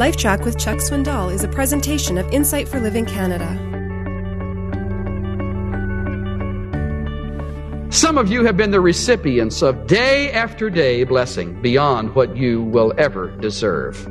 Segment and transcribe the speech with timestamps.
[0.00, 3.46] LifeTrac with Chuck Swindoll is a presentation of Insight for Living Canada.
[7.90, 12.62] Some of you have been the recipients of day after day blessing beyond what you
[12.62, 14.06] will ever deserve.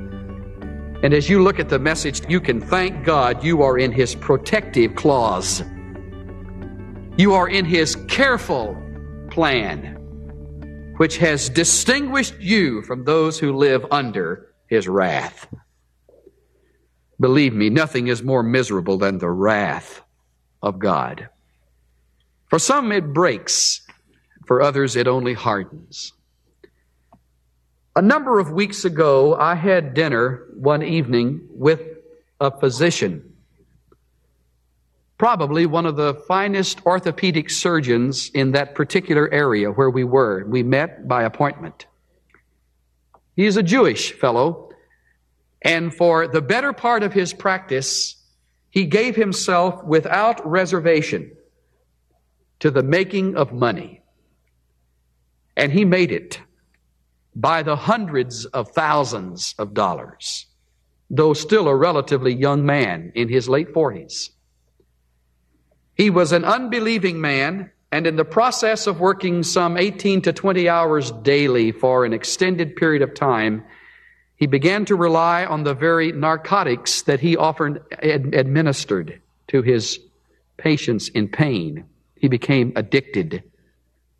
[1.02, 4.14] And as you look at the message, you can thank God you are in His
[4.14, 5.64] protective clause.
[7.18, 8.78] You are in His careful
[9.32, 9.96] plan,
[10.98, 15.48] which has distinguished you from those who live under His wrath.
[17.20, 20.02] Believe me, nothing is more miserable than the wrath
[20.62, 21.30] of God.
[22.48, 23.82] For some, it breaks.
[24.46, 26.14] For others, it only hardens.
[27.96, 31.82] A number of weeks ago, I had dinner one evening with
[32.40, 33.36] a physician,
[35.18, 40.46] probably one of the finest orthopedic surgeons in that particular area where we were.
[40.46, 41.86] We met by appointment.
[43.36, 44.69] He is a Jewish fellow
[45.62, 48.16] and for the better part of his practice,
[48.70, 51.32] he gave himself without reservation
[52.60, 54.02] to the making of money.
[55.58, 56.40] And he made it
[57.36, 60.46] by the hundreds of thousands of dollars,
[61.10, 64.30] though still a relatively young man in his late 40s.
[65.96, 70.70] He was an unbelieving man, and in the process of working some 18 to 20
[70.70, 73.66] hours daily for an extended period of time,
[74.40, 80.00] he began to rely on the very narcotics that he often ad- administered to his
[80.56, 81.84] patients in pain.
[82.16, 83.44] He became addicted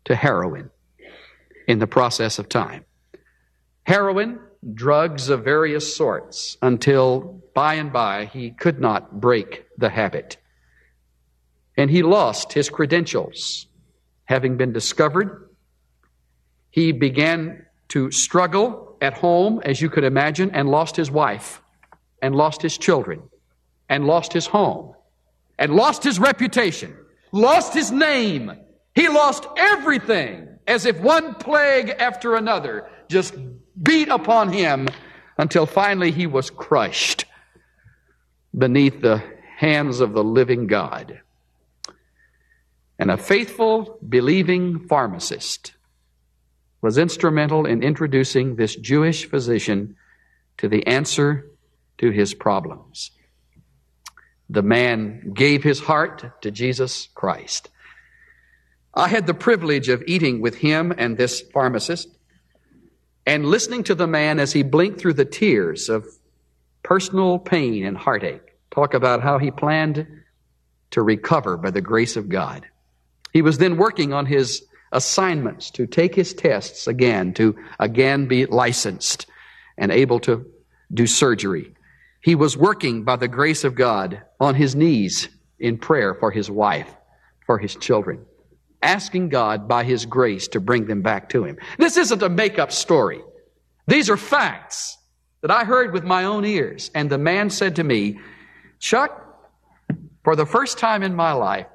[0.04, 0.70] to heroin
[1.66, 2.84] in the process of time.
[3.84, 4.38] Heroin,
[4.74, 10.36] drugs of various sorts, until by and by he could not break the habit.
[11.78, 13.66] And he lost his credentials.
[14.24, 15.48] Having been discovered,
[16.68, 21.62] he began to struggle at home, as you could imagine, and lost his wife,
[22.22, 23.22] and lost his children,
[23.88, 24.94] and lost his home,
[25.58, 26.96] and lost his reputation,
[27.32, 28.52] lost his name.
[28.94, 33.34] He lost everything as if one plague after another just
[33.82, 34.88] beat upon him
[35.38, 37.24] until finally he was crushed
[38.56, 39.22] beneath the
[39.56, 41.20] hands of the living God.
[42.98, 45.72] And a faithful, believing pharmacist
[46.82, 49.96] was instrumental in introducing this Jewish physician
[50.58, 51.50] to the answer
[51.98, 53.10] to his problems.
[54.48, 57.70] The man gave his heart to Jesus Christ.
[58.94, 62.08] I had the privilege of eating with him and this pharmacist
[63.26, 66.06] and listening to the man as he blinked through the tears of
[66.82, 70.06] personal pain and heartache, talk about how he planned
[70.90, 72.66] to recover by the grace of God.
[73.32, 78.46] He was then working on his assignments to take his tests again, to again be
[78.46, 79.26] licensed
[79.78, 80.46] and able to
[80.92, 81.74] do surgery.
[82.22, 86.50] He was working by the grace of God on his knees in prayer for his
[86.50, 86.94] wife,
[87.46, 88.24] for his children,
[88.82, 91.56] asking God by his grace to bring them back to him.
[91.78, 93.20] This isn't a make up story.
[93.86, 94.98] These are facts
[95.40, 96.90] that I heard with my own ears.
[96.94, 98.20] And the man said to me,
[98.78, 99.26] Chuck,
[100.22, 101.66] for the first time in my life,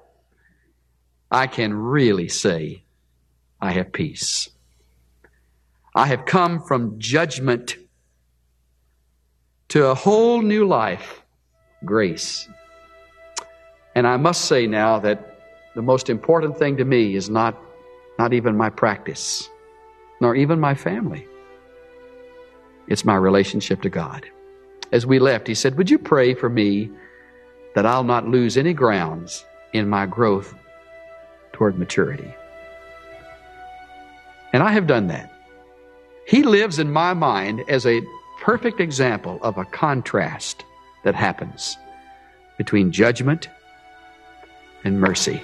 [1.32, 2.85] I can really say
[3.66, 4.50] I have peace.
[5.96, 7.78] I have come from judgment
[9.70, 11.24] to a whole new life,
[11.84, 12.48] grace.
[13.96, 15.40] And I must say now that
[15.74, 17.58] the most important thing to me is not,
[18.20, 19.50] not even my practice,
[20.22, 21.26] nor even my family.
[22.88, 24.26] It's my relationship to God.
[24.92, 26.92] As we left, he said, Would you pray for me
[27.74, 29.44] that I'll not lose any grounds
[29.74, 30.54] in my growth
[31.52, 32.32] toward maturity?
[34.56, 35.30] And I have done that.
[36.26, 38.02] He lives in my mind as a
[38.40, 40.64] perfect example of a contrast
[41.04, 41.76] that happens
[42.58, 43.50] between judgment
[44.86, 45.42] and mercy.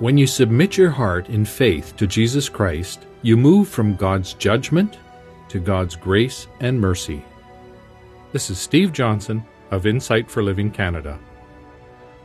[0.00, 4.96] When you submit your heart in faith to Jesus Christ, you move from God's judgment
[5.50, 7.22] to God's grace and mercy.
[8.32, 11.18] This is Steve Johnson of Insight for Living Canada.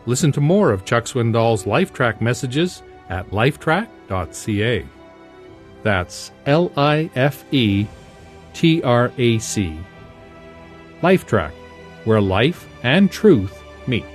[0.06, 4.86] Listen to more of Chuck Swindoll's LifeTrac messages at lifetrac.ca.
[5.84, 7.88] That's L I F E
[8.54, 9.78] T R A C.
[11.02, 11.52] LifeTrac,
[12.06, 14.06] where life and truth meet.